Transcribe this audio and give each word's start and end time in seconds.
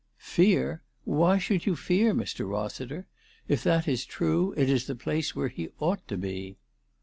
"Fear; 0.35 0.81
why 1.03 1.37
should 1.37 1.67
you 1.67 1.75
fear, 1.75 2.11
Mr. 2.15 2.49
Rossiter? 2.49 3.05
If 3.47 3.61
that 3.61 3.87
is 3.87 4.03
true, 4.03 4.51
it 4.57 4.67
is 4.67 4.87
the 4.87 4.95
place 4.95 5.35
where 5.35 5.49
he 5.49 5.69
ought 5.77 6.07
to 6.07 6.17
be." 6.17 6.57